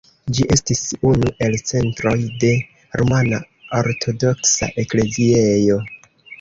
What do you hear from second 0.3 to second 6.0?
Ĝi estis unu el centroj de rumana ortodoksa ekleziejo.